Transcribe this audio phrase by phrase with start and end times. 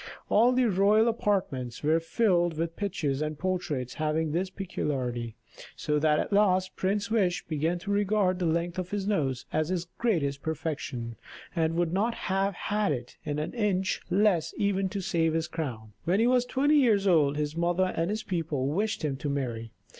[0.29, 5.35] All the royal apartments were filled with pictures and portraits having this peculiarity,
[5.75, 9.69] so that at last Prince Wish began to regard the length of his nose as
[9.69, 11.17] his greatest perfection,
[11.55, 15.93] and would not have had it an inch less even to save his crown.
[16.05, 19.71] When he was twenty years old his mother and his people wished him to marry.